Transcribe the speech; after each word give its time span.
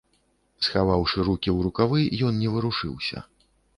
Схаваўшы 0.67 1.25
рукі 1.27 1.49
ў 1.55 1.59
рукавы, 1.67 1.99
ён 2.29 2.33
не 2.47 2.55
варушыўся. 2.55 3.17